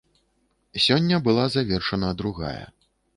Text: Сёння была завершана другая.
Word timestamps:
Сёння 0.85 1.19
была 1.27 1.45
завершана 1.57 2.09
другая. 2.23 2.63